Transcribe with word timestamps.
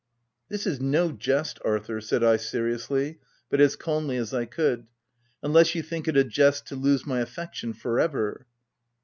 "This 0.49 0.65
is 0.65 0.81
no 0.81 1.11
jest, 1.11 1.59
Arthur," 1.63 2.01
said 2.01 2.23
I 2.23 2.35
seriously, 2.37 3.19
but 3.51 3.61
as 3.61 3.75
calmly 3.75 4.17
as 4.17 4.33
I 4.33 4.45
could 4.45 4.87
—"unless 5.43 5.75
you 5.75 5.83
think 5.83 6.07
it 6.07 6.17
a 6.17 6.23
jest 6.23 6.65
to 6.69 6.75
lose 6.75 7.05
my 7.05 7.19
affection 7.19 7.71
for 7.71 7.99
ever." 7.99 8.47